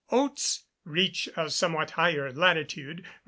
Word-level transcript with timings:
Oats 0.09 0.63
reach 0.83 1.29
a 1.37 1.51
somewhat 1.51 1.91
higher 1.91 2.33
latitude. 2.33 3.05